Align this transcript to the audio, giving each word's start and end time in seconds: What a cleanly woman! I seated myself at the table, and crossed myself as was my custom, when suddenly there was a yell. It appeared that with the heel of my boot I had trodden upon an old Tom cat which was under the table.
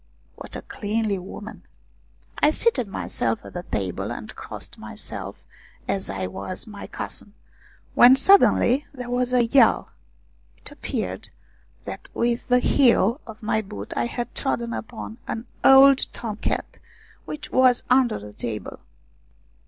What 0.35 0.55
a 0.55 0.63
cleanly 0.63 1.19
woman! 1.19 1.61
I 2.39 2.49
seated 2.49 2.87
myself 2.87 3.45
at 3.45 3.53
the 3.53 3.61
table, 3.61 4.11
and 4.11 4.35
crossed 4.35 4.79
myself 4.79 5.43
as 5.87 6.09
was 6.09 6.65
my 6.65 6.87
custom, 6.87 7.35
when 7.93 8.15
suddenly 8.15 8.87
there 8.95 9.11
was 9.11 9.31
a 9.31 9.45
yell. 9.45 9.91
It 10.57 10.71
appeared 10.71 11.29
that 11.85 12.09
with 12.15 12.47
the 12.47 12.57
heel 12.57 13.21
of 13.27 13.43
my 13.43 13.61
boot 13.61 13.93
I 13.95 14.07
had 14.07 14.33
trodden 14.33 14.73
upon 14.73 15.19
an 15.27 15.45
old 15.63 16.11
Tom 16.11 16.37
cat 16.37 16.79
which 17.25 17.51
was 17.51 17.83
under 17.87 18.17
the 18.17 18.33
table. 18.33 18.79